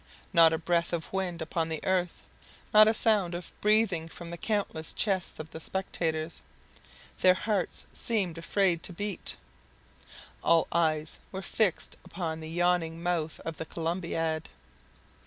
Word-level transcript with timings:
Not 0.33 0.51
a 0.51 0.57
breath 0.57 0.93
of 0.93 1.13
wind 1.13 1.43
upon 1.43 1.69
the 1.69 1.79
earth! 1.85 2.23
not 2.73 2.87
a 2.87 2.93
sound 2.95 3.35
of 3.35 3.53
breathing 3.61 4.09
from 4.09 4.31
the 4.31 4.35
countless 4.37 4.93
chests 4.93 5.37
of 5.39 5.51
the 5.51 5.59
spectators! 5.59 6.41
Their 7.19 7.35
hearts 7.35 7.85
seemed 7.93 8.39
afraid 8.39 8.81
to 8.81 8.93
beat! 8.93 9.35
All 10.43 10.65
eyes 10.71 11.19
were 11.31 11.43
fixed 11.43 11.97
upon 12.03 12.39
the 12.39 12.49
yawning 12.49 13.03
mouth 13.03 13.39
of 13.41 13.57
the 13.57 13.65
Columbiad. 13.67 14.49